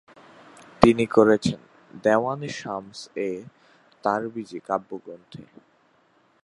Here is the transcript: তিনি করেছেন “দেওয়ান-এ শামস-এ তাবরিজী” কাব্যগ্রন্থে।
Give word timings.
তিনি 0.81 1.05
করেছেন 1.05 1.59
“দেওয়ান-এ 2.03 2.49
শামস-এ 2.59 3.29
তাবরিজী” 4.03 4.59
কাব্যগ্রন্থে। 4.67 5.43